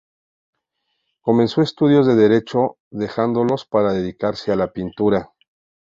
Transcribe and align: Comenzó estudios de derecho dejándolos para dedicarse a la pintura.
Comenzó 1.21 1.61
estudios 1.61 2.07
de 2.07 2.15
derecho 2.15 2.77
dejándolos 2.89 3.65
para 3.67 3.93
dedicarse 3.93 4.51
a 4.51 4.55
la 4.55 4.73
pintura. 4.73 5.29